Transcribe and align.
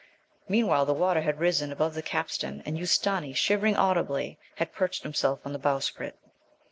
Meanwhile 0.49 0.87
the 0.87 0.95
water 0.95 1.21
had 1.21 1.39
risen 1.39 1.71
above 1.71 1.93
the 1.93 2.01
capstan, 2.01 2.63
and 2.65 2.75
Ustâni, 2.75 3.35
shivering 3.35 3.75
audibly, 3.75 4.39
had 4.55 4.73
perched 4.73 5.03
himself 5.03 5.41
on 5.45 5.53
the 5.53 5.59
bowsprit. 5.59 6.17